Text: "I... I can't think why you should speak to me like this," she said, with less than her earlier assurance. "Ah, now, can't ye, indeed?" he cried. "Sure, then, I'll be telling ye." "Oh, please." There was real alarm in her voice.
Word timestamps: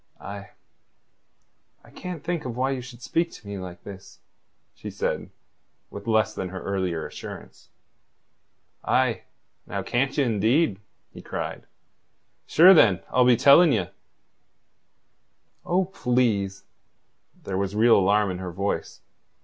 "I... 0.19 0.49
I 1.83 1.91
can't 1.91 2.23
think 2.23 2.41
why 2.43 2.71
you 2.71 2.81
should 2.81 3.03
speak 3.03 3.29
to 3.33 3.47
me 3.47 3.59
like 3.59 3.83
this," 3.83 4.17
she 4.73 4.89
said, 4.89 5.29
with 5.91 6.07
less 6.07 6.33
than 6.33 6.49
her 6.49 6.59
earlier 6.63 7.05
assurance. 7.05 7.69
"Ah, 8.83 9.17
now, 9.67 9.83
can't 9.83 10.17
ye, 10.17 10.23
indeed?" 10.25 10.79
he 11.13 11.21
cried. 11.21 11.67
"Sure, 12.47 12.73
then, 12.73 13.01
I'll 13.11 13.25
be 13.25 13.37
telling 13.37 13.73
ye." 13.73 13.89
"Oh, 15.67 15.85
please." 15.85 16.63
There 17.43 17.59
was 17.59 17.75
real 17.75 17.95
alarm 17.99 18.31
in 18.31 18.39
her 18.39 18.51
voice. 18.51 19.01